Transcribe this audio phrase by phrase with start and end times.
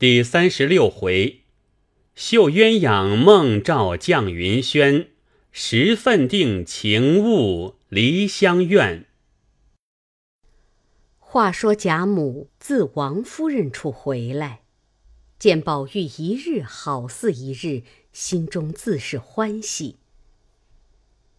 [0.00, 1.42] 第三十六回，
[2.14, 5.10] 绣鸳鸯梦照绛云轩，
[5.52, 9.04] 时分定情物离乡愿。
[11.18, 14.62] 话说贾母自王夫人处回来，
[15.38, 19.96] 见宝玉一日好似一日，心中自是欢喜。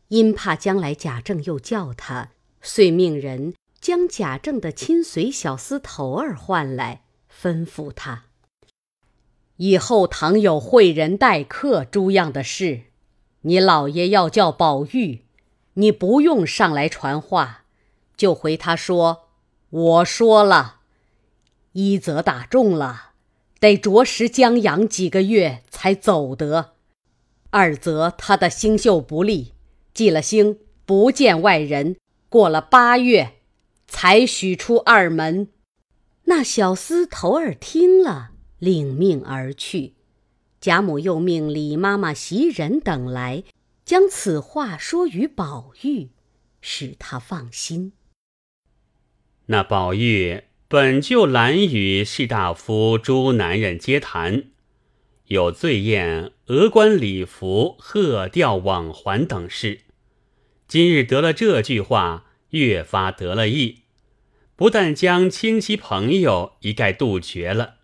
[0.09, 8.25] 因怕将来贾政又叫他，遂命人将贾政的亲随小厮头儿唤来，吩咐他。
[9.57, 12.81] 以后倘有会人待客诸样的事，
[13.41, 15.25] 你老爷要叫宝玉，
[15.73, 17.65] 你不用上来传话，
[18.17, 19.29] 就回他说
[19.69, 20.77] ：“我说了，
[21.73, 23.11] 一则打中了，
[23.59, 26.73] 得着实将养几个月才走得；
[27.51, 29.53] 二则他的星宿不利，
[29.93, 31.97] 记了星不见外人，
[32.29, 33.33] 过了八月
[33.87, 35.49] 才许出二门。”
[36.25, 38.30] 那小厮头儿听了。
[38.61, 39.93] 领命而去，
[40.59, 43.43] 贾母又命李妈妈、袭人等来，
[43.83, 46.09] 将此话说与宝玉，
[46.61, 47.93] 使他放心。
[49.47, 54.43] 那宝玉本就懒与士大夫诸男人接谈，
[55.25, 59.79] 有醉宴、额冠礼服、鹤吊网环等事。
[60.67, 63.79] 今日得了这句话，越发得了意，
[64.55, 67.77] 不但将亲戚朋友一概杜绝了。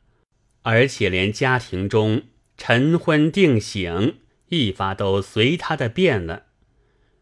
[0.70, 2.24] 而且连家庭中
[2.58, 4.16] 晨昏定省
[4.50, 6.48] 一发都随他的变了，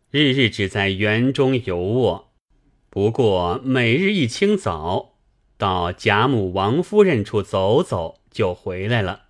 [0.10, 2.34] 日日只在园中游卧。
[2.90, 5.20] 不过每日一清早
[5.60, 9.26] 到贾母、王夫人处走走，就回来了，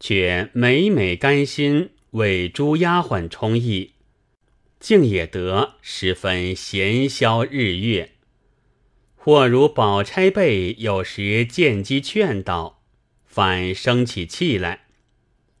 [0.00, 3.92] 却每每甘心为诸丫鬟充役，
[4.80, 8.12] 竟也得十分闲消日月。
[9.14, 12.80] 或如宝钗辈有时见机劝导。
[13.34, 14.84] 反生起气来，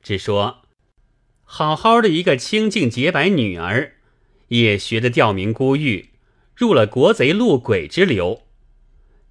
[0.00, 0.62] 只说
[1.42, 3.94] ：“好好的一个清净洁白女儿，
[4.46, 6.10] 也学得吊民孤玉，
[6.54, 8.42] 入了国贼路鬼之流。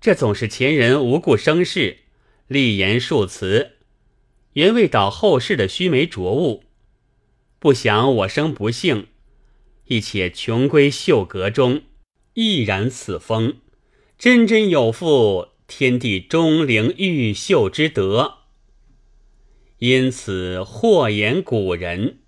[0.01, 1.99] 这总是前人无故生事，
[2.47, 3.77] 立言数词，
[4.55, 6.65] 原为导后世的须眉浊物。
[7.59, 9.07] 不想我生不幸，
[9.85, 11.83] 亦且穷归秀阁中，
[12.33, 13.59] 亦然此风，
[14.17, 18.39] 真真有负。”天地钟灵毓秀之德，
[19.79, 22.19] 因此或言古人，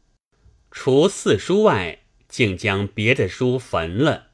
[0.72, 4.28] 除四书外，竟将别的书焚了。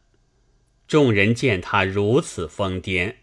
[0.87, 3.15] 众人见他如此疯癫，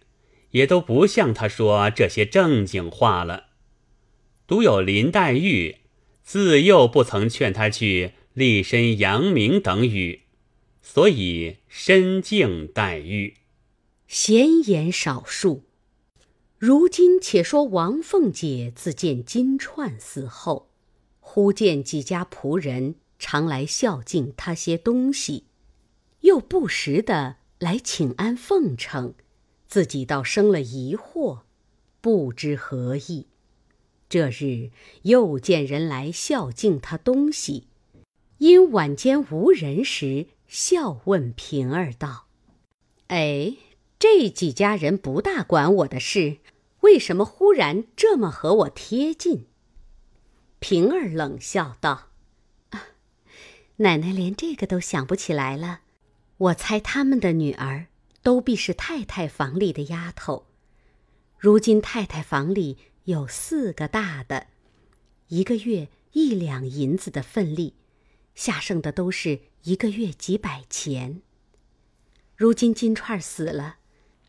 [0.50, 3.46] 也都不向他说这些正经话了。
[4.46, 5.76] 独有林黛玉，
[6.22, 10.22] 自幼不曾劝他去立身扬名等语，
[10.82, 13.34] 所以深敬黛玉。
[14.06, 15.67] 闲言少述。
[16.58, 20.70] 如今且说王凤姐自见金钏死后，
[21.20, 25.44] 忽见几家仆人常来孝敬她些东西，
[26.22, 29.14] 又不时的来请安奉承，
[29.68, 31.42] 自己倒生了疑惑，
[32.00, 33.28] 不知何意。
[34.08, 37.68] 这日又见人来孝敬她东西，
[38.38, 42.26] 因晚间无人时，笑问平儿道
[43.06, 43.54] ：“哎。”
[43.98, 46.38] 这几家人不大管我的事，
[46.82, 49.46] 为什么忽然这么和我贴近？
[50.60, 52.10] 平儿冷笑道
[53.78, 55.80] ：“奶奶连这个都想不起来了。
[56.36, 57.86] 我猜他们的女儿
[58.22, 60.46] 都必是太太房里的丫头。
[61.36, 64.46] 如今太太房里有四个大的，
[65.26, 67.74] 一个月一两银子的份例，
[68.36, 71.20] 下剩的都是一个月几百钱。
[72.36, 73.77] 如今金钏死了。”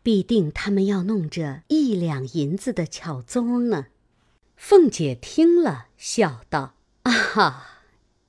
[0.02, 3.86] 必定他们要弄这一两银子的巧宗呢。
[4.56, 6.74] 凤姐听了，笑道
[7.04, 7.66] ：“啊哈，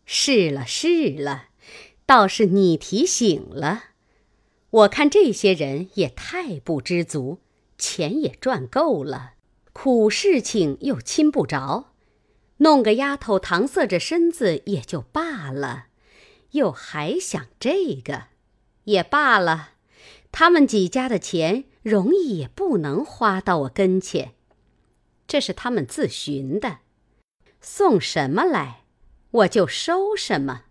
[0.05, 1.49] 是了是了，
[2.05, 3.83] 倒是你提醒了。
[4.69, 7.39] 我看这些人也太不知足，
[7.77, 9.33] 钱也赚够了，
[9.73, 11.93] 苦事情又亲不着，
[12.57, 15.87] 弄个丫头搪塞着身子也就罢了，
[16.51, 18.27] 又还想这个，
[18.85, 19.71] 也罢了。”
[20.31, 24.33] 他们几家的钱，容易也不能花到我跟前，
[25.27, 26.79] 这是他们自寻的，
[27.59, 28.83] 送什么来，
[29.31, 30.63] 我就收什么，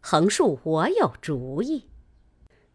[0.00, 1.84] 横竖我有主意。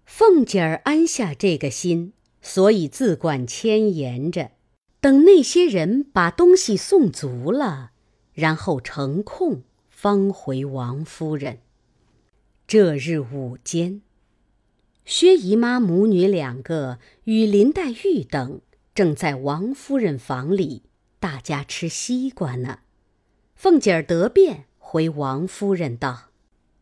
[0.05, 4.51] 凤姐儿安下这个心，所以自管牵延着，
[4.99, 7.91] 等那些人把东西送足了，
[8.33, 11.59] 然后成空方回王夫人。
[12.67, 14.01] 这日午间。
[15.09, 18.61] 薛姨妈母女两个与林黛玉等
[18.93, 20.83] 正在王夫人房里
[21.19, 22.81] 大家吃西瓜呢。
[23.55, 26.29] 凤姐儿得便回王夫人道：“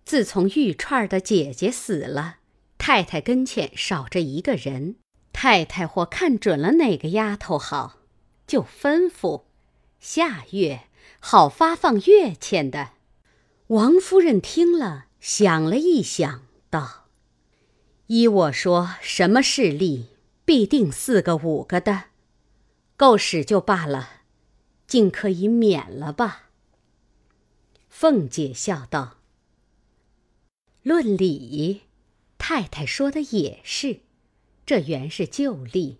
[0.03, 2.39] 自从玉串的姐姐死了，
[2.77, 4.97] 太太跟前少着一个人。
[5.31, 7.99] 太太或看准了哪个丫头好，
[8.45, 9.43] 就吩咐
[10.01, 10.81] 下月
[11.21, 12.89] 好发放月钱的。”
[13.67, 17.05] 王夫人听了，想了一想，道
[18.07, 20.07] ：“依我说，什么势力，
[20.45, 22.05] 必定四个五个的，
[22.95, 24.21] 够使就罢了，
[24.87, 26.49] 尽可以免了吧。”
[27.89, 29.17] 凤姐笑道
[30.83, 31.81] ：“论理，
[32.37, 34.01] 太太说的也是。
[34.65, 35.97] 这原是旧例，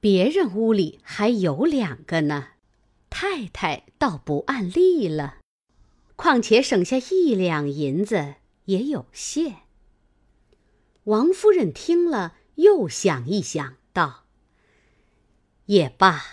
[0.00, 2.48] 别人屋里还有两个呢，
[3.10, 5.38] 太太倒不按例了。
[6.16, 9.56] 况且省下一两银子也有限。”
[11.06, 14.24] 王夫人听了，又想一想，道
[15.66, 16.24] ：“也罢，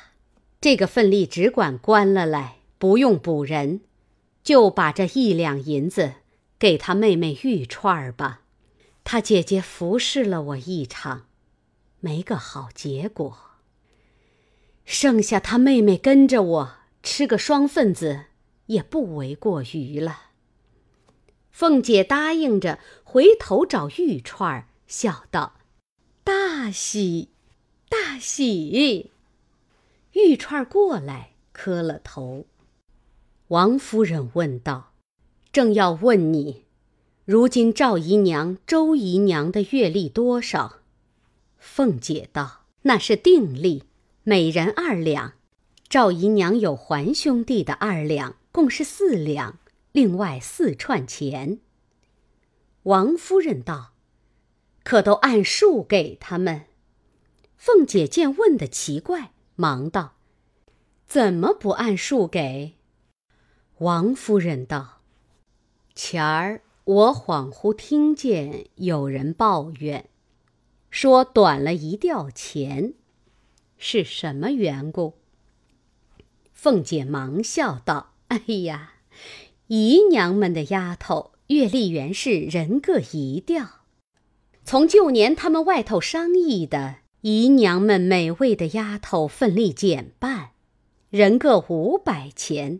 [0.59, 3.81] 这个份例只管关了来，不用补人。”
[4.43, 6.15] 就把这一两银子
[6.59, 8.41] 给他妹妹玉串儿吧，
[9.03, 11.27] 他姐姐服侍了我一场，
[11.99, 13.37] 没个好结果。
[14.83, 16.73] 剩下他妹妹跟着我
[17.03, 18.25] 吃个双份子，
[18.65, 20.23] 也不为过于了。
[21.49, 22.79] 凤姐答应着，
[23.13, 25.53] 回头找玉串，笑道
[26.25, 27.29] ：“大喜，
[27.87, 29.11] 大喜！”
[30.13, 32.47] 玉串过来磕了头。
[33.49, 34.93] 王夫人问道
[35.53, 36.63] ：“正要问你，
[37.23, 40.79] 如今赵姨娘、周姨娘的月例多少？”
[41.61, 43.83] 凤姐道：“那是定例，
[44.23, 45.33] 每人二两。
[45.87, 49.59] 赵姨娘有还兄弟的二两，共是四两，
[49.91, 51.59] 另外四串钱。”
[52.83, 53.93] 王夫人道
[54.83, 56.65] ：“可都按数给他们？”
[57.55, 60.15] 凤姐见问的奇怪，忙道
[61.07, 62.75] ：“怎么不按数给？”
[63.79, 65.01] 王夫人道
[65.95, 70.09] ：“前儿我恍惚听见有人抱怨，
[70.89, 72.93] 说短了一吊钱，
[73.77, 75.19] 是什么缘故？”
[76.51, 78.95] 凤姐忙笑道：“哎呀，
[79.67, 83.81] 姨娘们的丫头月例原是人各一吊，
[84.63, 90.51] 从旧年他们外头商议的，姨娘们每位的丫头份例减半，
[91.09, 92.79] 人各五百钱。”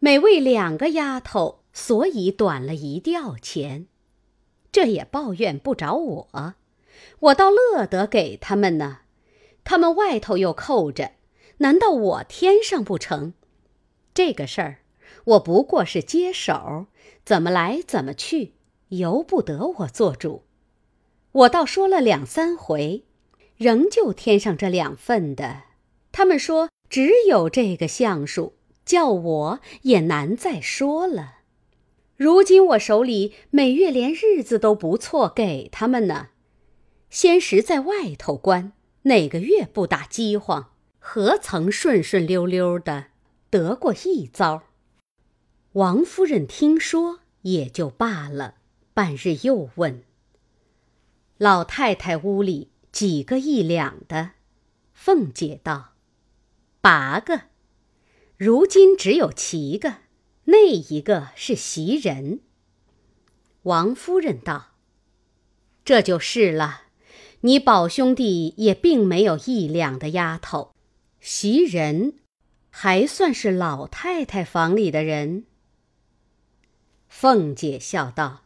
[0.00, 3.86] 每位两个丫头，所以短了一吊钱，
[4.72, 6.54] 这也抱怨不着我，
[7.20, 9.00] 我倒乐得给他们呢。
[9.62, 11.12] 他们外头又扣着，
[11.58, 13.34] 难道我添上不成？
[14.12, 14.78] 这个事儿，
[15.24, 16.86] 我不过是接手，
[17.24, 18.54] 怎么来怎么去，
[18.88, 20.44] 由不得我做主。
[21.32, 23.04] 我倒说了两三回，
[23.56, 25.62] 仍旧添上这两份的。
[26.10, 28.54] 他们说只有这个相数。
[28.84, 31.36] 叫我也难再说了。
[32.16, 36.30] 如今我手里每月连日子都不错，给他们呢。
[37.08, 38.72] 先时在外头关，
[39.02, 40.72] 哪个月不打饥荒？
[40.98, 43.06] 何曾顺顺溜溜的
[43.50, 44.64] 得过一遭？
[45.74, 48.56] 王夫人听说也就罢了。
[48.92, 50.02] 半日又问
[51.38, 54.32] ：“老太太屋里几个一两的？”
[54.92, 55.94] 凤姐道
[56.82, 57.44] ：“八个。”
[58.36, 59.98] 如今只有七个，
[60.44, 62.40] 那一个是袭人。
[63.62, 64.72] 王夫人道
[65.86, 66.82] ：“这就是了，
[67.40, 70.74] 你宝兄弟也并没有一两的丫头，
[71.18, 72.16] 袭人
[72.68, 75.46] 还算是老太太房里的人。”
[77.14, 78.42] 凤姐笑道：“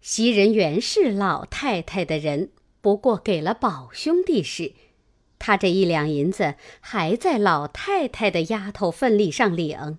[0.00, 4.72] 袭人原是老太太的人，不过给了宝兄弟时。”
[5.38, 9.98] 他这一两银子还在老太太的丫头份例上领，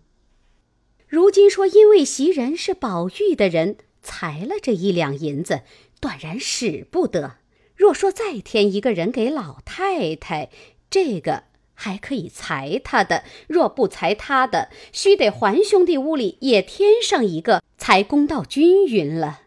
[1.07, 5.61] 如今说因为袭人是宝玉的人，裁了这一两银子，
[6.01, 7.37] 断然使不得。
[7.75, 10.49] 若说再添一个人给老太太，
[10.89, 11.43] 这个
[11.79, 19.41] 还可以裁他的；若不裁他的，须得还兄弟屋里也添上一个，才公道均匀了。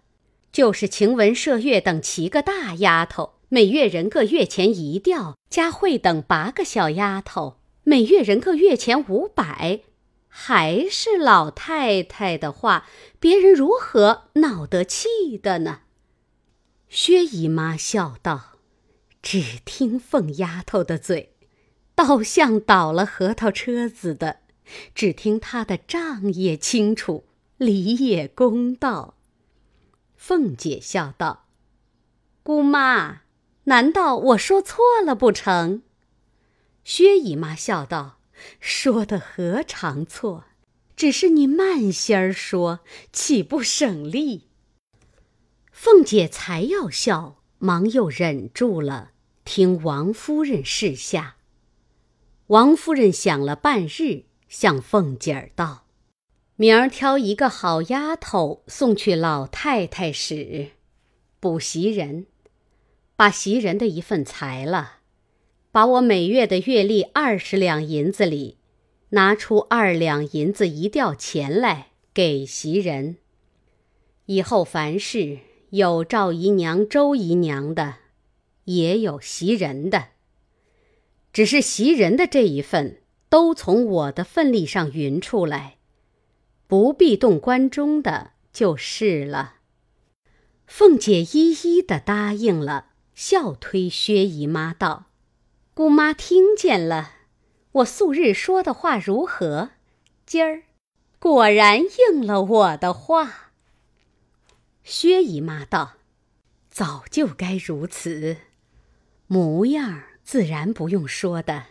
[0.53, 3.35] 就是晴雯、麝月等七个大丫头。
[3.49, 9.81] 每月人各月钱一吊，佳慧等八个小丫头，每月人各月钱五百，
[10.29, 12.87] 还是老太太的话，
[13.19, 15.81] 别人如何闹得气的呢？
[16.89, 18.53] 薛姨妈笑道
[19.21, 21.35] ：“只听凤丫头的嘴，
[22.03, 24.37] 倒像倒了核桃车子的；
[24.95, 27.27] 只听她的账也清楚，
[27.59, 29.17] 理也公道。”
[30.17, 31.47] 凤姐笑道
[32.43, 33.23] ：“姑妈。”
[33.65, 35.83] 难道我说错了不成？
[36.83, 38.19] 薛姨妈笑道
[38.59, 40.45] ：“说的何尝错？
[40.97, 42.81] 只是你慢些儿说，
[43.13, 44.49] 岂不省力？
[45.71, 49.13] 凤姐才要笑，忙又忍住了，
[49.45, 51.37] 听王夫人示下。
[52.51, 55.85] 王夫人想了半日，向凤姐儿道
[56.57, 60.71] ：“明儿挑一个好丫头送去老太太使，
[61.39, 62.27] 补袭人，
[63.15, 64.95] 把袭人的一份裁了，
[65.71, 68.59] 把我每月的月例二十两银子里，
[69.11, 73.19] 拿出二两银子一吊钱来给袭人。
[74.27, 75.39] 以后凡事。”
[75.71, 77.99] 有赵姨娘、周姨娘的，
[78.65, 80.09] 也有袭人的。
[81.33, 85.79] 只是袭人的这一份，都从我的份例上匀出来，
[86.67, 89.57] 不必动关中的就是了。
[90.67, 95.07] 凤姐一一的答应了，笑推薛姨妈道
[95.75, 97.13] ：“姑妈听见了，
[97.73, 99.71] 我素日说的话如何？
[100.27, 100.63] 今儿
[101.19, 103.53] 果然应了我的话。”
[104.83, 105.95] 薛姨妈道
[106.71, 108.37] ：“早就该如此，
[109.27, 111.65] 模样儿自然不用说的。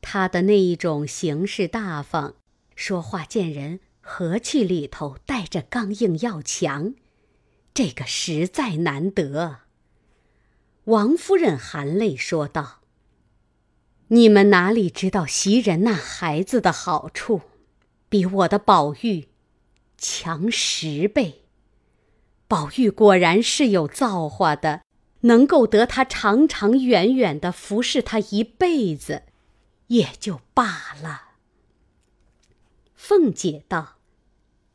[0.00, 2.34] 他的那一种行事大方，
[2.74, 6.94] 说话见人和气里头带着刚硬要强，
[7.72, 9.58] 这个实在难得。”
[10.86, 12.80] 王夫人含泪说道
[14.08, 17.42] ：“你们哪里知道袭人那孩子的好处，
[18.08, 19.28] 比我的宝玉
[19.96, 21.44] 强十倍。”
[22.48, 24.82] 宝玉果然是有造化的，
[25.20, 29.24] 能够得他长长远远的服侍他一辈子，
[29.88, 31.22] 也就罢了。
[32.94, 33.96] 凤姐道：“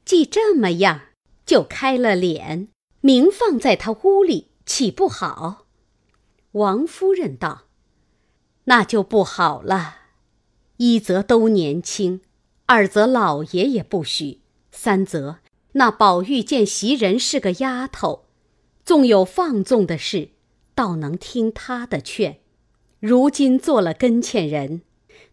[0.06, 1.02] 既这么样，
[1.46, 2.68] 就开了脸，
[3.02, 5.66] 明放在他屋里，岂不好？”
[6.54, 7.64] 王夫人道
[8.66, 9.98] ：“那就不好了。
[10.78, 12.22] 一则都年轻，
[12.66, 15.40] 二则老爷也不许，三则……”
[15.76, 18.23] 那宝玉见袭人是个丫头，
[18.86, 20.30] 纵有放纵的事，
[20.76, 22.40] 倒能听他的劝。
[23.00, 24.82] 如今做了跟前人，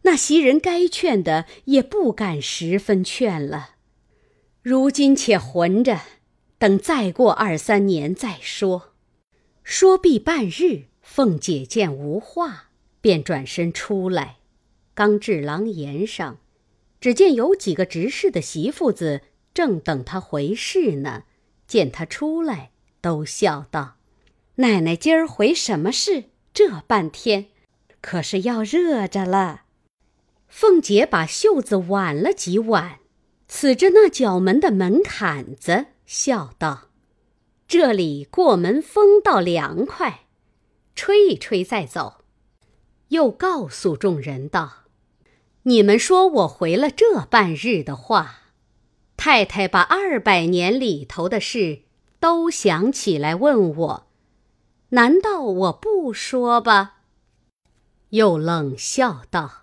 [0.03, 3.77] 那袭人该劝的也不敢十分劝了。
[4.63, 6.01] 如今且混着，
[6.59, 8.95] 等再过二三年再说。
[9.63, 14.39] 说毕半日，凤姐见无话，便转身出来，
[14.95, 16.39] 刚至廊檐上，
[17.01, 19.23] 只见有几个执事的媳妇子。
[19.53, 21.25] 正等他回事呢，
[21.67, 23.97] 见他出来，都笑道
[24.57, 26.25] ：“奶奶今儿回什么事？
[26.53, 27.47] 这半天，
[28.01, 29.63] 可是要热着了。”
[30.49, 32.99] 凤姐把袖子挽了几挽，
[33.47, 36.89] 刺着那角门的门槛子，笑道
[37.69, 40.27] ：“这里过门风倒凉快，
[40.95, 42.25] 吹一吹再走。”
[43.09, 44.85] 又告诉众人道
[45.65, 48.37] ：“你们说我回了这半日的话。”
[49.17, 51.83] 太太把二百年里头的事
[52.21, 54.07] 都想起来问我，
[54.91, 56.99] 难道我不说吧？
[58.11, 59.63] 又冷笑道：“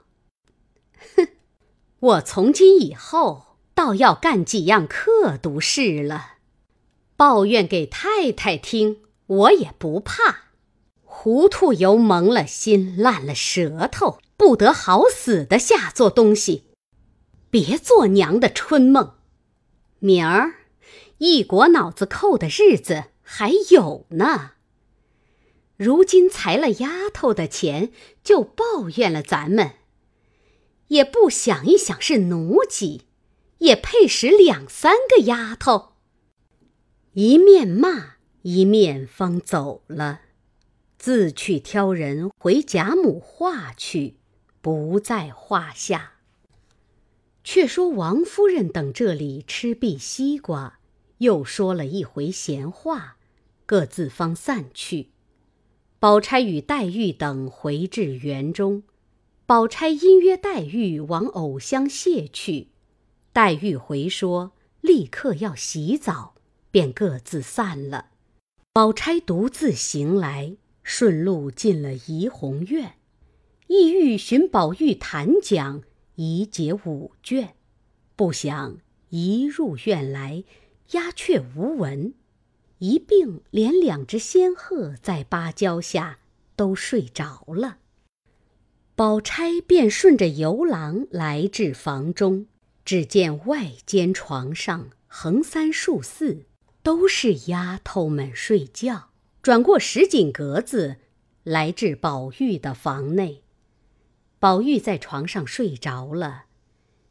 [1.15, 1.27] 哼，
[1.99, 6.37] 我从今以后倒要干几样刻毒事了，
[7.15, 10.45] 抱怨给太太听，我也不怕。
[11.03, 16.63] 糊涂油蒙了心，烂了舌头，不得好死的下作东西，
[17.49, 19.13] 别做娘的春梦。”
[19.99, 20.56] 明儿，
[21.19, 24.51] 一国脑子扣的日子还有呢。
[25.75, 27.91] 如今裁了丫头的钱，
[28.23, 29.73] 就抱怨了咱们，
[30.87, 33.03] 也不想一想是奴籍，
[33.59, 35.93] 也配使两三个丫头。
[37.13, 40.21] 一面骂，一面方走了，
[40.97, 44.17] 自去挑人回贾母话去，
[44.61, 46.13] 不在话下。
[47.43, 50.76] 却说王夫人等这里吃毕西瓜，
[51.19, 53.17] 又说了一回闲话，
[53.65, 55.09] 各自方散去。
[55.99, 58.83] 宝钗与黛玉等回至园中，
[59.45, 62.67] 宝钗因约黛玉往藕香榭去，
[63.33, 66.35] 黛玉回说立刻要洗澡，
[66.69, 68.11] 便各自散了。
[68.73, 72.93] 宝钗独自行来，顺路进了怡红院，
[73.67, 75.83] 意欲寻宝玉谈讲。
[76.19, 77.53] 已解五卷，
[78.15, 80.43] 不想一入院来，
[80.91, 82.13] 鸦雀无闻，
[82.77, 86.19] 一并连两只仙鹤在芭蕉下
[86.55, 87.79] 都睡着了。
[88.95, 92.47] 宝钗便顺着游廊来至房中，
[92.85, 96.45] 只见外间床上横三竖四
[96.81, 99.09] 都是丫头们睡觉，
[99.41, 100.95] 转过石井格子，
[101.43, 103.43] 来至宝玉的房内。
[104.39, 106.45] 宝玉在床上睡着了，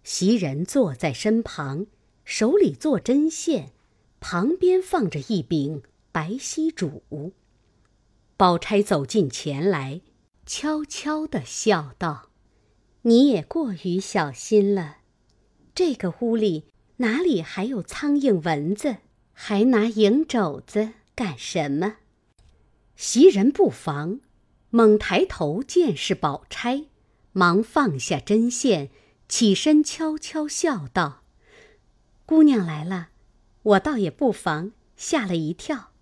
[0.03, 1.87] 袭人坐在身旁，
[2.27, 3.71] 手里做针线，
[4.19, 7.33] 旁边放着一柄白锡烛。
[8.37, 10.01] 宝钗走近前来，
[10.45, 12.31] 悄悄地笑道
[13.03, 14.97] ：“你也过于小心了，
[15.73, 16.65] 这个屋里
[16.97, 18.97] 哪里还有苍蝇蚊子？
[19.33, 21.99] 还拿蝇肘子干什么？”
[22.97, 24.19] 袭人不防，
[24.71, 26.87] 猛抬头见是宝钗。
[27.31, 28.91] 忙放下针线，
[29.29, 31.23] 起身悄悄笑道
[32.27, 33.11] ：“姑娘来了，
[33.63, 35.93] 我倒也不妨，吓了一跳。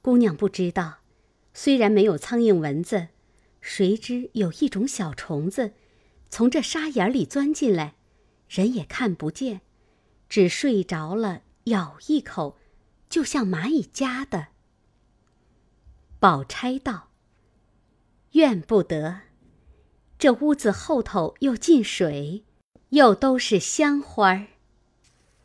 [0.00, 0.98] 姑娘不知道，
[1.52, 3.08] 虽然没有苍蝇蚊子，
[3.60, 5.72] 谁知有一种小虫子，
[6.30, 7.96] 从这沙眼里钻进来，
[8.48, 9.62] 人也看不见，
[10.28, 12.56] 只睡着了咬一口，
[13.08, 14.48] 就像蚂蚁夹的。”
[16.20, 17.08] 宝钗道
[18.32, 19.22] ：“怨不得。”
[20.16, 22.44] 这屋子后头又进水，
[22.90, 24.46] 又都是香花儿，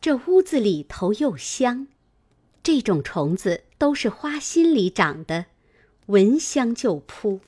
[0.00, 1.86] 这屋子里头又香，
[2.62, 5.46] 这种虫子都是花心里长的，
[6.06, 7.40] 闻香就扑。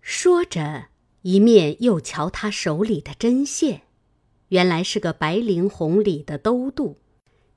[0.00, 0.86] 说着，
[1.20, 3.82] 一面又瞧他手里的针线，
[4.48, 6.96] 原来是个白绫红里的兜肚，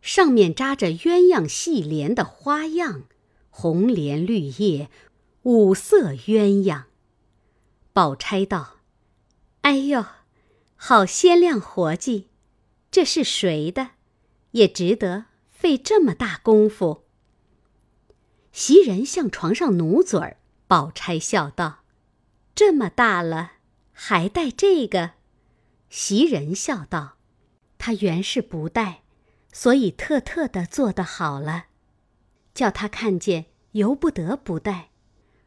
[0.02, 3.04] 上面扎着鸳鸯戏莲的花样，
[3.50, 4.90] 红莲绿叶，
[5.44, 6.84] 五色鸳鸯。
[7.94, 8.80] 宝钗道
[9.64, 10.04] ：“哎呦，
[10.76, 12.28] 好鲜亮活计，
[12.90, 13.92] 这是谁的？
[14.52, 17.06] 也值得费这么大功夫。”
[18.52, 21.84] 袭人向床上努嘴儿，宝钗笑道
[22.56, 23.54] ：“这么大了，
[23.92, 25.12] 还带这个？”
[25.90, 27.18] 袭人笑道
[27.78, 29.04] ：“他原是不带，
[29.52, 31.66] 所以特特的做得好了，
[32.54, 34.90] 叫他看见，由不得不带。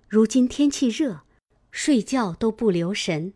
[0.08, 1.22] 如今天气热。”
[1.72, 3.32] 睡觉都不留神，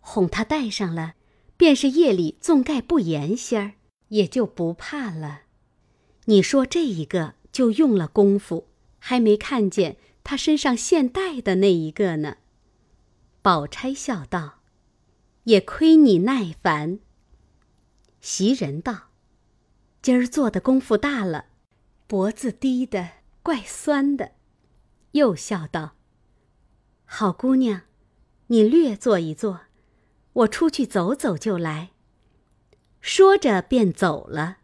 [0.00, 1.12] 哄他戴上了，
[1.56, 3.72] 便是夜里纵盖不严些儿，
[4.08, 5.42] 也就不怕了。
[6.26, 12.38] 你说这一个就用了功夫，还没看见他身上现带的那一个呢。
[13.42, 14.60] 宝钗笑道
[15.44, 16.98] ：“也亏你耐烦。”
[18.20, 19.10] 袭人道
[20.02, 21.46] ：“今儿做的功夫大了，
[22.08, 23.10] 脖子低的
[23.42, 24.32] 怪酸的。”
[25.12, 25.94] 又笑道。
[27.04, 27.82] 好姑娘，
[28.48, 29.60] 你略坐一坐，
[30.36, 31.90] 我出去走走就来。
[33.00, 34.58] 说着便走了。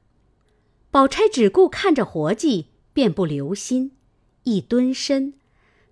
[0.90, 3.92] 宝钗只顾看着活计，便不留心，
[4.42, 5.34] 一蹲身，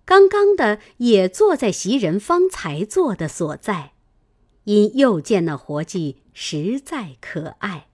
[0.05, 3.93] 刚刚的也坐在袭人方才坐的所在，
[4.65, 7.89] 因又见那活计实在可爱，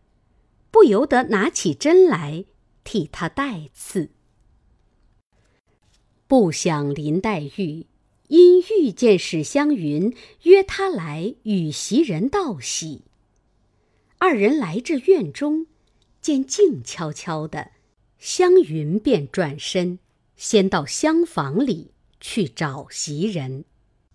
[0.72, 2.46] 不由得拿起针来
[2.82, 4.10] 替他带刺。
[6.26, 7.86] 不想林黛玉。
[8.28, 13.02] 因遇见史湘云，约他来与袭人道喜。
[14.18, 15.66] 二人来至院中，
[16.20, 17.72] 见静悄悄的，
[18.18, 19.98] 湘云便转身，
[20.36, 23.64] 先到厢房里去找袭人。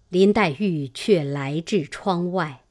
[0.09, 2.65] 林黛玉却来至窗外，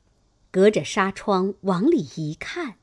[0.50, 2.74] 隔着纱窗往里一看，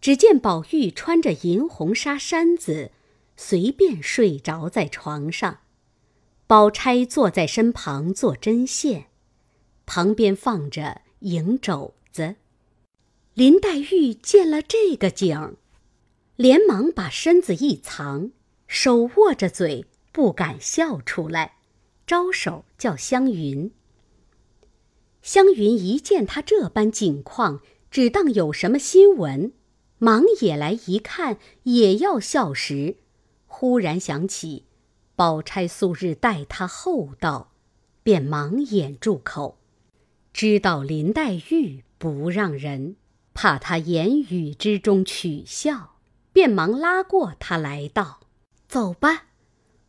[0.00, 2.92] 只见宝玉穿着银红纱衫子，
[3.36, 5.58] 随便睡着在床上。
[6.50, 9.06] 宝钗坐在身旁做针线，
[9.86, 12.34] 旁边放着银肘子。
[13.34, 15.54] 林黛玉见了这个景儿，
[16.34, 18.32] 连忙把身子一藏，
[18.66, 21.58] 手握着嘴，不敢笑出来，
[22.04, 23.70] 招手叫湘云。
[25.22, 27.60] 湘云一见他这般景况，
[27.92, 29.52] 只当有什么新闻，
[29.98, 32.96] 忙也来一看，也要笑时，
[33.46, 34.64] 忽然想起。
[35.20, 37.52] 宝钗素日待他厚道，
[38.02, 39.58] 便忙掩住口，
[40.32, 42.96] 知道林黛玉不让人，
[43.34, 45.96] 怕他言语之中取笑，
[46.32, 48.20] 便忙拉过他来道
[48.66, 49.26] ：“走吧，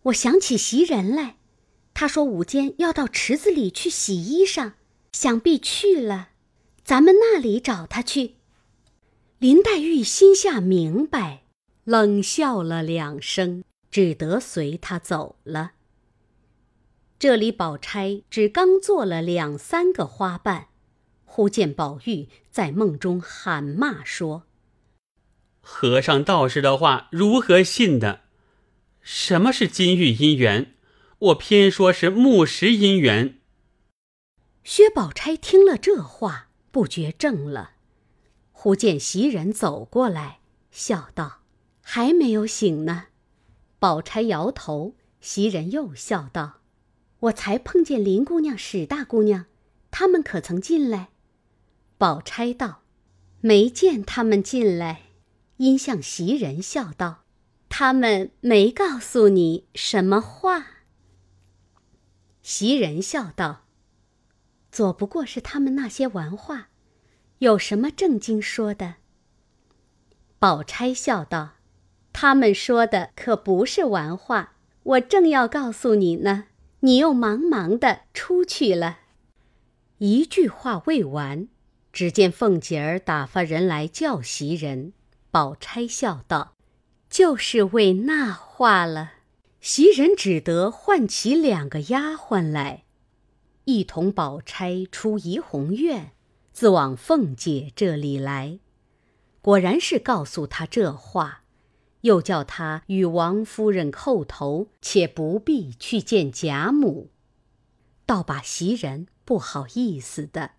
[0.02, 1.38] 我想起袭人来，
[1.94, 4.74] 他说午间要到池子里去洗衣裳，
[5.14, 6.32] 想必去了，
[6.84, 8.36] 咱们那里找他去。”
[9.40, 11.44] 林黛玉心下明白，
[11.86, 13.64] 冷笑了两声。
[13.92, 15.74] 只得随他走了。
[17.20, 20.70] 这里宝钗只刚做了两三个花瓣，
[21.26, 24.48] 忽见宝玉在梦中喊骂说
[25.62, 28.22] ：“和尚道士的话如何信的？
[29.02, 30.74] 什么是金玉姻缘？
[31.20, 33.40] 我偏说是木石姻缘。”
[34.64, 37.74] 薛宝钗听了这话，不觉怔了。
[38.52, 40.40] 忽见袭人走过来，
[40.72, 41.42] 笑道
[41.82, 43.08] ：“还没有醒呢。”
[43.82, 46.60] 宝钗摇头，袭人又笑道
[47.22, 49.48] ：“我才碰见林姑娘、史大姑娘，
[49.90, 51.10] 他们可曾进来？
[51.98, 52.84] 宝钗道
[53.42, 55.06] ：“没见他们进来。”
[55.58, 57.24] 因向袭人笑道
[57.70, 60.84] ：“他们没告诉你什么话？”
[62.44, 63.66] 袭人笑道
[64.72, 66.70] ：“左不过是他们那些玩话，
[67.40, 68.98] 有什么正经说的？”
[70.38, 71.54] 宝钗笑道
[72.14, 76.46] ：“他们说的可不是玩话，我正要告诉你呢，
[76.82, 79.00] 你又忙忙的出去了。”
[80.00, 81.48] 一句话未完，
[81.94, 84.94] 只见凤姐儿打发人来叫袭人。
[85.30, 86.56] 宝钗笑道
[87.10, 89.14] ：“就是为那话了。”
[89.62, 92.84] 袭人只得唤起两个丫鬟来，
[93.66, 96.14] 一同宝钗出怡红院，
[96.52, 98.58] 自往凤姐这里来。
[99.40, 101.41] 果然是告诉她这话，
[102.02, 107.10] 又叫他与王夫人叩头，且不必去见贾母。
[108.06, 110.52] 倒把袭人不好意思的，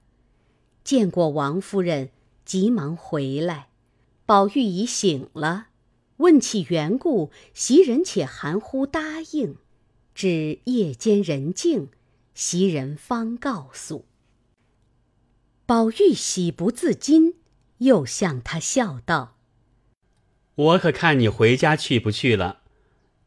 [0.83, 2.11] 见过王夫人，
[2.45, 3.69] 急忙回来。
[4.25, 5.69] 宝玉已醒了。
[6.19, 9.57] 问起缘故，袭人且含糊答应。
[10.15, 11.89] 至夜间人静，
[12.35, 14.05] 袭人方告诉。
[15.67, 17.35] 宝玉喜不自禁，
[17.79, 19.32] 又向他笑道
[20.55, 22.61] ：“我可看你回家去不去了？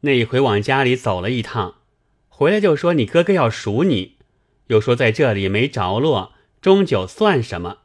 [0.01, 1.75] 那一回往家里走了一趟，
[2.29, 4.17] 回来就说你哥哥要赎你，
[4.67, 7.79] 又说在这里没着落，终究算什么？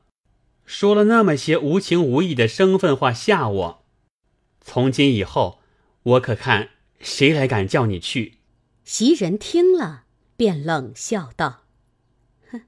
[0.66, 3.84] 说了那么些无情无义的生分话吓我。”
[4.60, 5.60] 从今以后，
[6.02, 6.68] 我可看
[7.00, 8.38] 谁来敢叫你去？
[8.84, 10.04] 袭人听了，
[10.36, 11.62] 便冷笑道
[12.52, 12.62] ：“哼，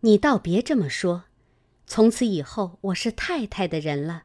[0.00, 1.24] 你倒别这么说。
[1.86, 4.24] 从此以后，我是太太的人了，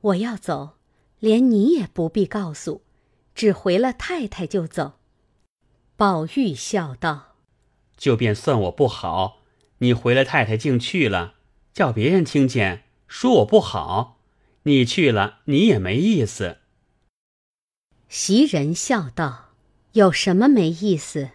[0.00, 0.73] 我要走，
[1.24, 2.82] 连你也不必告诉，
[3.34, 4.98] 只回了太太就走。”
[5.96, 7.36] 宝玉笑道
[7.96, 9.38] ：“就便算我不好，
[9.78, 11.36] 你回了太太竟去了，
[11.72, 14.20] 叫别人听见说我不好。”
[14.64, 16.58] 你去了，你也没意思。
[18.10, 19.54] 袭人笑道
[19.92, 21.30] ：“有什么没意思？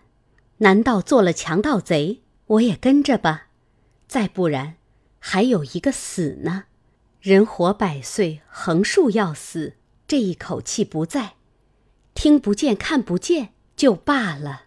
[0.58, 3.48] 难道做了强盗贼，我也跟着吧？
[4.08, 4.76] 再不然，
[5.18, 6.66] 还有一个死呢。
[7.22, 9.76] 人活百岁，横竖要死，
[10.10, 11.36] 这一口气不在，
[12.16, 14.64] 听不见看不见就罢了。”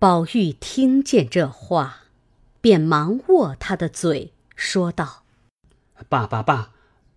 [0.00, 2.04] 宝玉听见这话，
[2.62, 5.24] 便忙握他的嘴，说道
[6.08, 6.72] ：“爸爸爸。”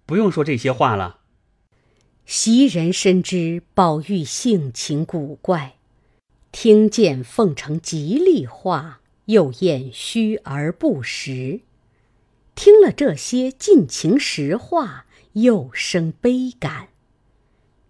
[0.06, 1.22] 不用说这些话了。
[2.26, 5.78] 袭人深知宝玉性情古怪，
[6.52, 11.62] 听见奉承吉利话，又厌虚而不实，
[12.54, 16.90] 听了这些尽情实话，又生悲感，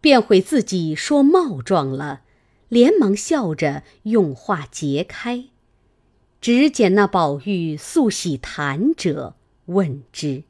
[0.05, 2.21] 便悔自己说冒撞了，
[2.69, 5.45] 连忙笑着用话揭开，
[6.39, 10.43] 只见那宝玉素喜谈者问之。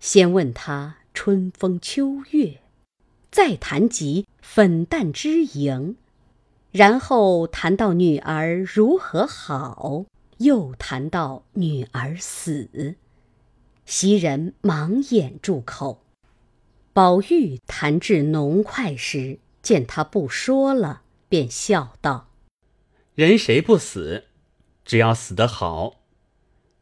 [0.00, 2.62] 先问他春风秋月，
[3.30, 5.96] 再谈及粉淡之盈，
[6.70, 10.06] 然后谈到女儿如何好，
[10.38, 12.94] 又谈到女儿死，
[13.84, 16.01] 袭人忙掩住口。
[16.92, 22.28] 宝玉谈至浓快时，见他不说了，便笑道
[23.14, 24.24] ：“人谁不死？
[24.84, 26.02] 只要死得好，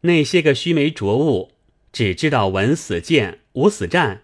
[0.01, 1.53] 那些个须眉浊物。”
[1.93, 4.23] 只知道闻死谏，无死战，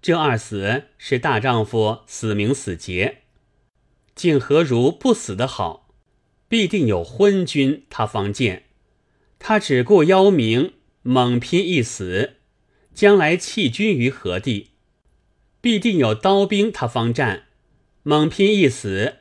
[0.00, 3.22] 这二死是大丈夫死名死节，
[4.14, 5.88] 竟何如不死的好？
[6.48, 8.66] 必定有昏君，他方见。
[9.40, 12.36] 他只顾邀名，猛拼一死，
[12.94, 14.70] 将来弃君于何地？
[15.66, 17.46] 必定有刀兵，他方战，
[18.04, 19.16] 猛拼一死，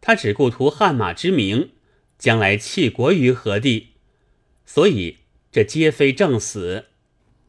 [0.00, 1.72] 他只顾图汗马之名，
[2.16, 3.88] 将来弃国于何地？
[4.64, 5.18] 所以
[5.52, 6.86] 这皆非正死。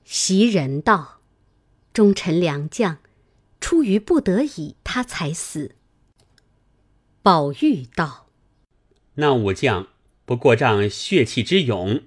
[0.03, 1.21] 袭人道
[1.95, 2.97] ：“忠臣良将，
[3.61, 5.75] 出于不得已，他才死。”
[7.23, 8.27] 宝玉道
[9.15, 9.87] ：“那武将
[10.25, 12.01] 不过仗血气之勇，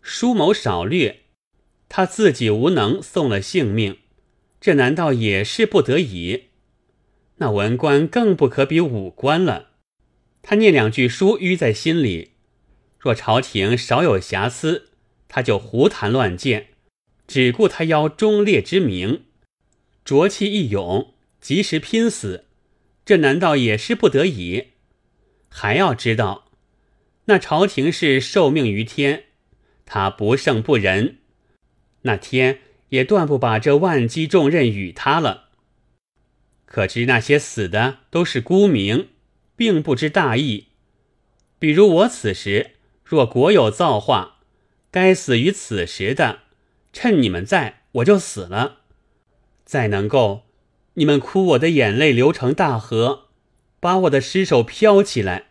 [0.00, 1.24] 疏谋少略，
[1.90, 3.98] 他自己无能，送了性命，
[4.62, 6.44] 这难道也是不得已？
[7.38, 9.70] 那文官更不可比武官了。
[10.40, 12.30] 他念两句书淤在心里，
[12.96, 14.90] 若朝廷少有瑕疵，
[15.26, 16.68] 他就胡谈乱谏。”
[17.26, 19.24] 只顾他邀忠烈之名，
[20.04, 22.44] 浊气一涌，及时拼死，
[23.04, 24.68] 这难道也是不得已？
[25.48, 26.50] 还要知道，
[27.24, 29.24] 那朝廷是受命于天，
[29.86, 31.18] 他不胜不仁，
[32.02, 32.60] 那天
[32.92, 35.48] 也断不把这万机重任与他了。
[36.66, 39.08] 可知那些死的都是孤名，
[39.56, 40.68] 并不知大义。
[41.58, 44.40] 比如我此时若国有造化，
[44.90, 46.40] 该死于此时的，
[46.92, 48.80] 趁你们在，我就死了。
[49.64, 50.42] 再能够，
[50.94, 53.28] 你们哭我的眼泪流成大河，
[53.80, 55.46] 把我的尸首漂起来，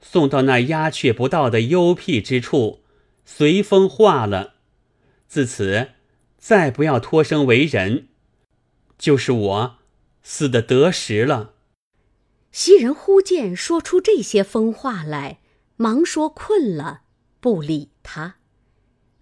[0.00, 2.84] 送到那鸦雀不到的幽僻之处，
[3.24, 4.54] 随风化了。
[5.26, 5.88] 自此，
[6.46, 8.06] 再不要托生为人，
[8.96, 9.78] 就是我
[10.22, 11.54] 死的得时了。
[12.52, 15.40] 袭人忽见说出这些疯话来，
[15.74, 17.02] 忙说困了，
[17.40, 18.36] 不理他。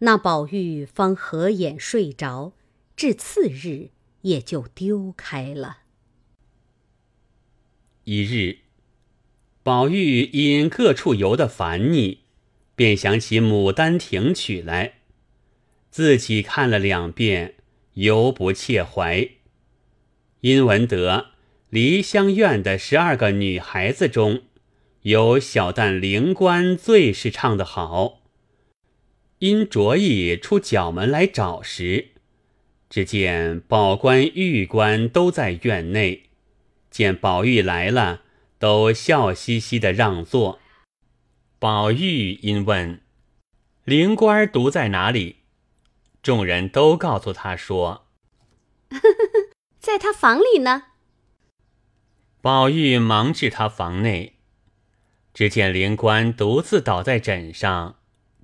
[0.00, 2.52] 那宝玉方合眼睡着，
[2.94, 3.88] 至次日
[4.20, 5.78] 也就丢开了。
[8.04, 8.58] 一日，
[9.62, 12.18] 宝玉因各处游的烦腻，
[12.76, 14.98] 便想起《牡丹亭》曲来。
[15.94, 17.54] 自己看了两遍，
[17.92, 19.28] 犹不切怀。
[20.40, 21.26] 因闻得
[21.70, 24.42] 梨香院的十二个女孩子中，
[25.02, 28.22] 有小旦灵官最是唱得好。
[29.38, 32.08] 因着意出角门来找时，
[32.90, 36.24] 只见宝官、玉官都在院内，
[36.90, 38.22] 见宝玉来了，
[38.58, 40.58] 都笑嘻嘻的让座。
[41.60, 43.00] 宝玉因问
[43.86, 45.36] ：“灵官独在哪里？”
[46.24, 48.06] 众人都告诉他说
[49.78, 50.84] ：“在他房里呢。”
[52.40, 54.38] 宝玉忙至他房内，
[55.34, 57.96] 只见灵官独自倒在枕上，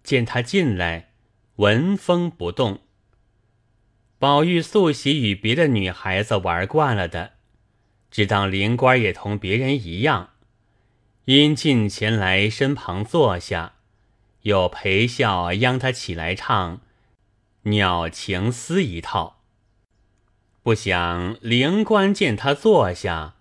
[0.04, 1.14] 见他进来，
[1.56, 2.80] 纹风不动。
[4.18, 7.32] 宝玉素喜与别的女孩子玩惯了的，
[8.10, 10.32] 只当灵官也同别人一样，
[11.24, 13.76] 因进前来身旁坐下，
[14.42, 16.82] 又陪笑央他起来唱。
[17.64, 19.42] 鸟情思一套，
[20.62, 23.34] 不想灵官见他坐下，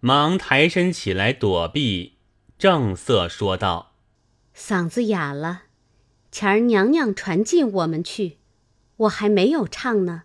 [0.00, 2.18] 忙抬身起来躲避，
[2.58, 3.94] 正色说道
[4.54, 5.62] ：“嗓子哑了，
[6.30, 8.36] 前儿娘娘传进我们去，
[8.96, 10.24] 我还没有唱呢。”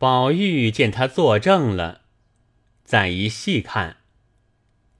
[0.00, 2.00] 宝玉见他坐正了，
[2.84, 3.98] 再一细看，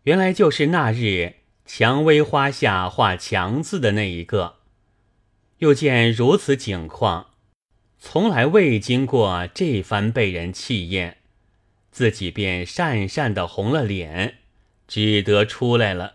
[0.03, 4.57] 原来就是那日蔷薇花下画强字的那一个。
[5.61, 7.30] 又见如此景况。
[8.03, 11.19] 从来未经过这番被人气焰，
[11.93, 14.39] 自己便讪讪的红了脸，
[14.89, 16.15] 只得出来了。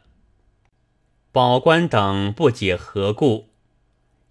[1.31, 3.49] 宝官等不解何故，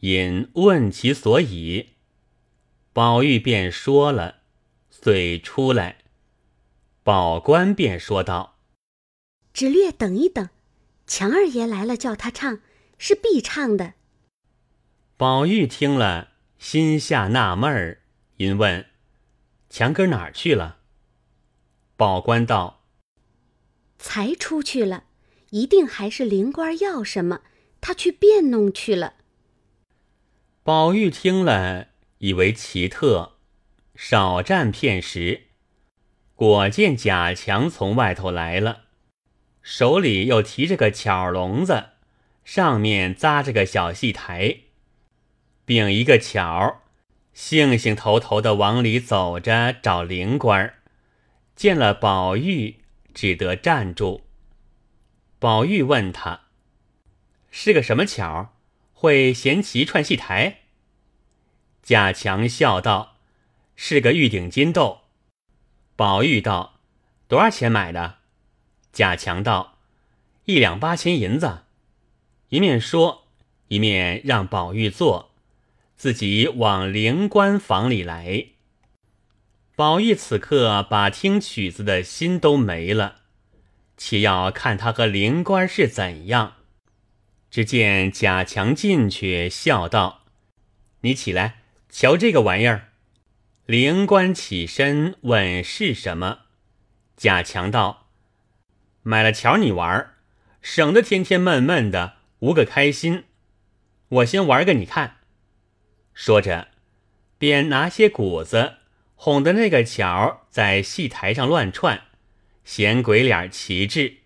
[0.01, 1.90] 引问其所以，
[2.93, 4.40] 宝玉便说了，
[4.90, 5.99] 遂出来。
[7.05, 8.59] 宝官便说道
[9.55, 10.49] ：“只略等一等，
[11.07, 12.61] 强二爷来了，叫他唱，
[12.99, 13.95] 是必唱的。”
[15.17, 16.34] 宝玉听了。
[16.59, 18.03] 心下纳闷儿，
[18.37, 18.87] 因问
[19.69, 20.79] ：“强哥哪儿去了？”
[21.97, 22.85] 宝官道
[23.99, 25.05] ：“才出去了，
[25.51, 27.43] 一定还是灵官要什么，
[27.81, 29.14] 他去变弄去了。”
[30.64, 31.88] 宝玉听了，
[32.19, 33.35] 以为奇特，
[33.95, 35.49] 少站片时，
[36.35, 38.85] 果见贾强从外头来了，
[39.62, 41.90] 手里又提着个巧笼子，
[42.45, 44.61] 上面扎着个小戏台。
[45.64, 46.83] 并一个巧，
[47.33, 50.74] 兴兴头头的往里走着找灵官，
[51.57, 52.77] 见了宝玉，
[53.12, 54.22] 只得站住。
[55.38, 56.42] 宝玉问他
[57.50, 58.55] ：“是个什么巧？
[58.92, 60.61] 会闲棋串戏台？”
[61.83, 63.16] 贾强笑道
[63.77, 65.00] ：“是个玉顶金豆。”
[65.96, 66.81] 宝玉道
[67.29, 68.18] ：“多少钱买的？”
[68.92, 69.79] 贾强道
[70.46, 71.64] ：“一两八钱银子。”
[72.48, 73.27] 一面说，
[73.68, 75.34] 一面让宝玉坐。
[75.96, 78.46] 自己往灵官房里来，
[79.74, 83.22] 宝玉此刻把听曲子的心都没了，
[83.96, 86.54] 且要看他和灵官是怎样。
[87.50, 90.24] 只见贾强进去，笑道
[91.02, 92.88] ：“你起来，瞧这个玩意儿。”
[93.64, 96.40] 灵官起身问是什么，
[97.16, 98.09] 贾强道
[99.02, 100.14] ：“买了瞧你玩，
[100.61, 103.24] 省得天天闷闷的，无个开心。
[104.09, 105.13] 我先玩个你看。”
[106.14, 106.68] 说着，
[107.37, 108.74] 便拿些谷子
[109.16, 112.03] 哄得那个巧在戏台上乱窜，
[112.64, 114.18] 显鬼脸奇致。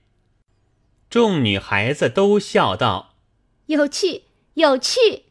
[1.08, 3.14] 众女孩子都笑道
[3.66, 4.24] ：“有趣，
[4.54, 5.24] 有趣。”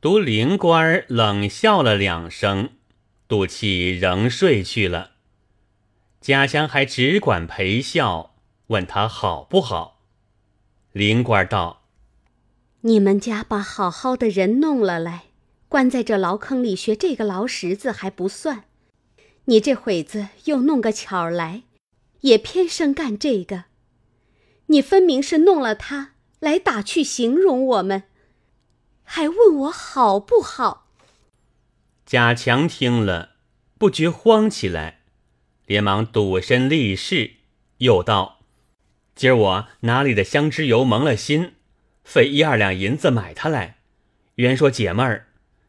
[0.00, 2.70] 独灵官冷笑了两声，
[3.26, 5.10] 赌气仍睡去了。
[6.20, 8.34] 家乡还只管陪笑，
[8.68, 10.00] 问他好不好。
[10.92, 11.82] 灵官道
[12.82, 15.24] ：“你们家把好好的人弄了来。”
[15.68, 18.64] 关在这牢坑里学这个牢石子还不算，
[19.44, 21.64] 你这会子又弄个巧来，
[22.22, 23.64] 也偏生干这个。
[24.66, 28.04] 你分明是弄了他来打趣形容我们，
[29.02, 30.86] 还问我好不好？
[32.06, 33.32] 贾强听了，
[33.76, 35.00] 不觉慌起来，
[35.66, 37.32] 连忙赌身立誓，
[37.78, 38.40] 又道
[39.14, 41.52] ：“今儿我哪里的香脂油蒙了心，
[42.04, 43.78] 费一二两银子买它来，
[44.36, 45.27] 原说解闷儿，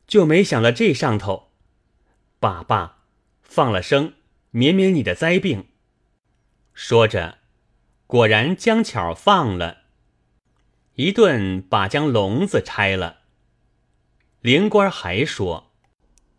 [0.10, 1.52] 就没想到这上头。
[2.40, 3.04] 爸爸，
[3.44, 4.16] 放了生，
[4.50, 5.68] 免免你的灾病。”
[6.74, 7.38] 说着，
[8.08, 9.84] 果然将巧放了，
[10.96, 13.20] 一顿把将笼子拆了。
[14.42, 15.72] 灵官还说。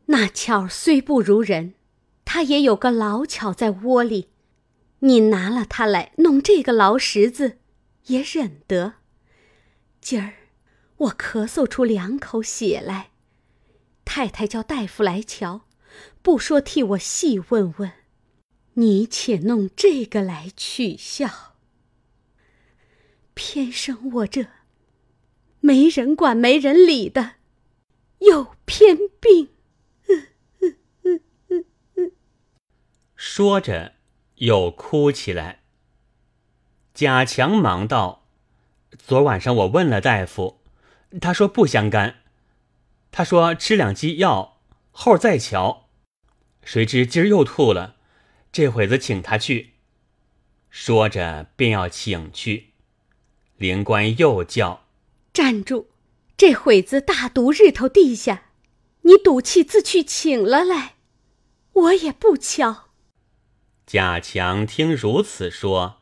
[0.07, 1.75] 那巧虽不如人，
[2.25, 4.31] 他也有个老巧在窝里。
[5.01, 7.59] 你拿了它来弄这个劳什子，
[8.07, 8.95] 也忍得。
[10.01, 10.33] 今儿
[10.97, 13.10] 我咳嗽出两口血来，
[14.13, 15.61] 太太叫大夫来瞧，
[16.21, 17.93] 不说替我细问问，
[18.73, 21.55] 你且弄这个来取笑。
[23.35, 24.49] 偏生我这
[25.61, 27.35] 没人管没人理的，
[28.19, 29.51] 有偏病。
[33.15, 33.95] 说着，
[34.39, 35.61] 又哭起来。
[36.93, 38.27] 贾强忙道
[38.99, 40.61] ：“昨晚上我问了大夫，
[41.21, 42.20] 他说不相干。
[43.11, 44.59] 他说吃两剂药
[44.91, 45.89] 后再瞧。
[46.63, 47.97] 谁知今儿又吐了，
[48.53, 49.75] 这会子请他去。”
[50.71, 52.71] 说着便要请去，
[53.57, 54.85] 灵官又叫
[55.33, 55.89] ：“站住！
[56.37, 58.45] 这会子大毒日头地下，
[59.03, 60.95] 你赌气自去请了来，
[61.73, 62.91] 我也不瞧。”
[63.85, 66.01] 贾强听如此说，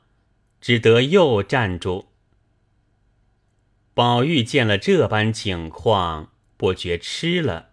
[0.60, 2.08] 只得又站住。
[3.94, 7.70] 宝玉见了这般景况，不觉吃了，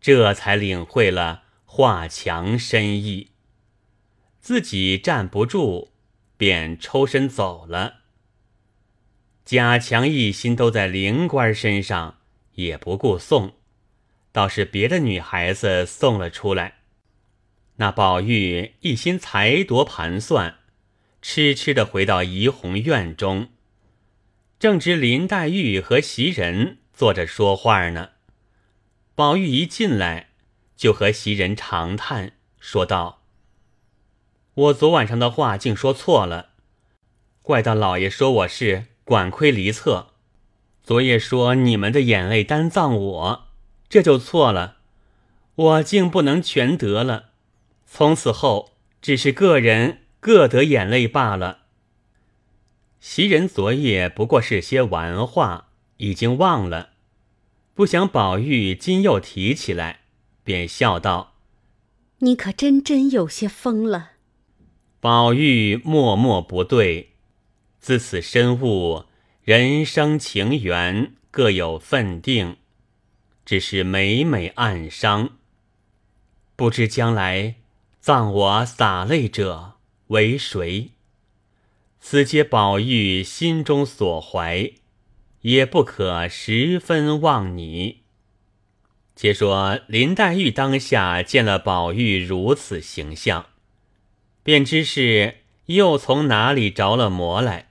[0.00, 3.32] 这才领会了华强深意。
[4.40, 5.90] 自己站不住，
[6.38, 7.96] 便抽身走了。
[9.44, 12.18] 贾强一心都在灵官身上，
[12.54, 13.54] 也不顾送，
[14.30, 16.78] 倒是别的女孩子送了出来。
[17.76, 20.58] 那宝玉一心裁夺盘算，
[21.20, 23.48] 痴痴的回到怡红院中，
[24.58, 28.08] 正值林黛玉和袭人坐着说话呢。
[29.14, 30.30] 宝玉一进来，
[30.76, 33.22] 就和袭人长叹，说道
[34.54, 36.48] ：“我昨晚上的话竟说错了，
[37.40, 40.08] 怪到老爷说我是管窥离侧。
[40.82, 43.46] 昨夜说你们的眼泪单葬我，
[43.88, 44.78] 这就错了，
[45.54, 47.26] 我竟不能全得了。”
[47.86, 51.58] 从此后，只是个人各得眼泪罢了。
[52.98, 55.67] 袭人昨夜不过是些玩话，
[55.98, 56.90] 已经忘了，
[57.74, 60.00] 不想宝玉今又提起来，
[60.42, 61.34] 便笑道
[62.18, 64.12] ：“你可真真有些疯了。”
[65.00, 67.10] 宝玉默默不对，
[67.78, 69.04] 自此深悟
[69.44, 72.56] 人生情缘各有分定，
[73.44, 75.36] 只是每每暗伤，
[76.56, 77.54] 不知将来。
[78.00, 79.74] 葬我洒泪者
[80.06, 80.92] 为谁？
[82.00, 84.72] 此皆宝玉心中所怀，
[85.42, 88.02] 也不可十分忘你。
[89.16, 93.46] 且说林黛玉当下见了宝玉如此形象，
[94.42, 97.70] 便知是又从哪里着了魔来，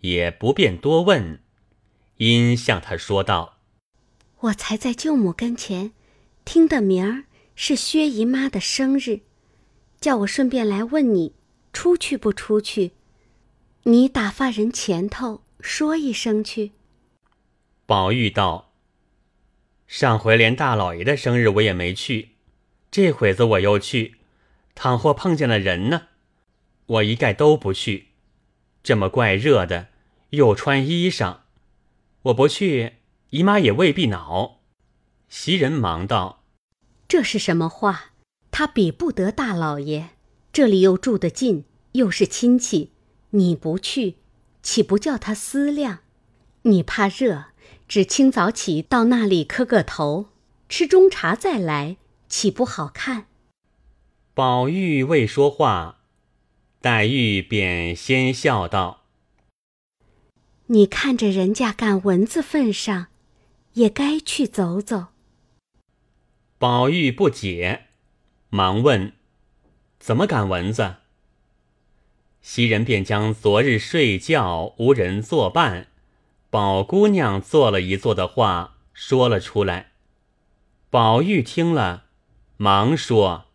[0.00, 1.40] 也不便多问，
[2.18, 3.58] 因向他说道
[4.40, 5.92] ：“我才在舅母跟前
[6.44, 9.20] 听的，明儿是薛姨妈的生日。”
[10.00, 11.32] 叫我顺便来问你，
[11.72, 12.92] 出去不出去？
[13.84, 16.72] 你打发人前头说一声去。
[17.86, 18.72] 宝玉道
[19.86, 22.30] ：“上回连大老爷的生日我也没去，
[22.90, 24.16] 这会子我又去，
[24.74, 26.08] 倘或碰见了人呢，
[26.86, 28.08] 我一概都不去。
[28.82, 29.88] 这么怪热的，
[30.30, 31.40] 又穿衣裳，
[32.22, 32.94] 我不去，
[33.30, 34.60] 姨妈也未必恼。”
[35.28, 36.42] 袭人忙道
[37.06, 38.12] ：“这是什么话？”
[38.50, 40.10] 他比不得大老爷，
[40.52, 42.92] 这里又住得近，又是亲戚，
[43.30, 44.14] 你不去，
[44.62, 45.98] 岂不叫他思量？
[46.62, 47.46] 你怕热，
[47.86, 50.30] 只清早起到那里磕个头，
[50.68, 51.96] 吃中茶再来，
[52.28, 53.26] 岂不好看？
[54.32, 56.00] 宝玉未说话，
[56.80, 59.04] 黛玉便先笑道
[60.66, 63.06] ：“你看着人家赶蚊子份上，
[63.74, 65.08] 也该去走走。”
[66.58, 67.88] 宝玉不解。
[68.48, 69.12] 忙问
[69.98, 70.96] ：“怎么赶蚊子？”
[72.40, 75.88] 袭人便将昨日睡觉无人作伴，
[76.54, 79.90] 宝姑娘坐了一坐的话说了出来。
[80.88, 82.04] 宝玉听了，
[82.58, 83.46] 忙说：“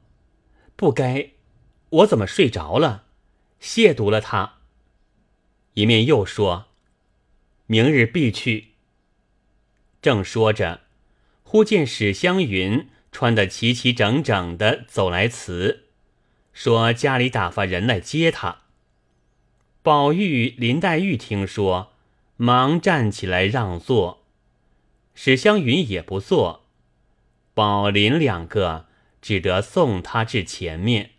[0.76, 1.30] 不该，
[1.92, 3.06] 我怎么睡着了？
[3.62, 4.56] 亵渎了他。”
[5.76, 6.66] 一面又说
[7.68, 8.74] ：“明日必去。”
[10.04, 10.82] 正说着，
[11.44, 15.86] 忽见史湘云穿得齐齐整整的走来辞，
[16.52, 18.64] 说家里打发人来接他。
[19.82, 21.94] 宝玉、林黛玉听说，
[22.42, 24.26] 忙站起来让座，
[25.14, 26.70] 史湘云也不坐，
[27.54, 28.88] 宝林两个
[29.22, 31.10] 只得送他至前面。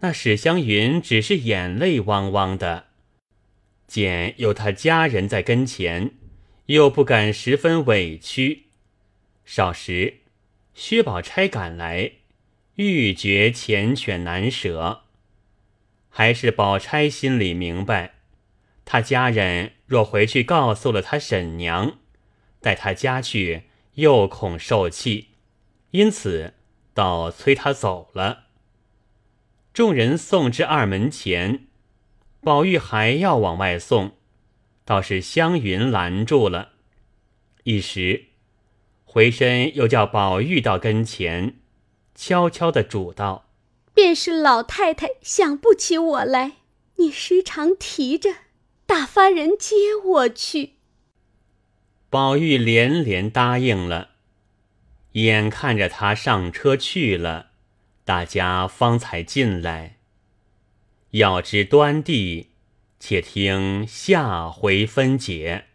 [0.00, 2.88] 那史湘云只是眼泪汪汪的，
[3.86, 6.10] 见有他家人在跟前，
[6.66, 8.64] 又不敢十分委屈。
[9.46, 10.18] 少时，
[10.74, 12.12] 薛宝钗赶来，
[12.74, 15.04] 欲绝缱绻难舍。
[16.10, 18.16] 还是宝钗心里明白，
[18.84, 21.98] 他家人若回去告诉了他婶娘，
[22.62, 23.64] 带他家去
[23.96, 25.32] 又恐受气，
[25.90, 26.54] 因此
[26.94, 28.44] 倒催他走了。
[29.74, 31.66] 众人送至二门前，
[32.40, 34.12] 宝玉还要往外送，
[34.86, 36.70] 倒是湘云拦住了。
[37.64, 38.28] 一时，
[39.04, 41.56] 回身又叫宝玉到跟前，
[42.14, 43.44] 悄悄的嘱道
[43.92, 46.52] ：“便是老太太想不起我来，
[46.96, 48.30] 你时常提着，
[48.92, 49.74] 打发人接
[50.04, 50.74] 我去。”
[52.10, 54.10] 宝玉连连答应了，
[55.12, 57.52] 眼看着他上车去了。
[58.04, 59.96] 大家方才进来。
[61.12, 62.50] 要知端地，
[63.00, 65.68] 且听下回分解。